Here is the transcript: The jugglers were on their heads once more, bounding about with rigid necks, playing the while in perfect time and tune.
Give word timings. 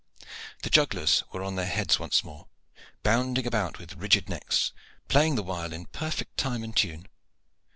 The 0.63 0.71
jugglers 0.71 1.23
were 1.31 1.43
on 1.43 1.57
their 1.57 1.67
heads 1.67 1.99
once 1.99 2.23
more, 2.23 2.47
bounding 3.03 3.45
about 3.45 3.77
with 3.77 3.93
rigid 3.93 4.29
necks, 4.29 4.71
playing 5.09 5.35
the 5.35 5.43
while 5.43 5.73
in 5.73 5.85
perfect 5.85 6.37
time 6.37 6.63
and 6.63 6.75
tune. 6.75 7.07